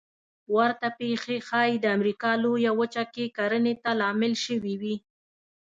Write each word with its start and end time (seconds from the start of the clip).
ورته 0.55 0.87
پېښې 0.99 1.37
ښایي 1.47 1.75
د 1.81 1.85
امریکا 1.97 2.31
لویه 2.43 2.71
وچه 2.79 3.03
کې 3.13 3.25
کرنې 3.37 3.73
ته 3.83 3.91
لامل 4.01 4.33
شوې 4.45 4.75
وي 4.81 4.95